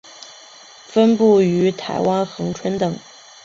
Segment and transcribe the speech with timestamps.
[0.87, 2.97] 分布于台湾恒春等。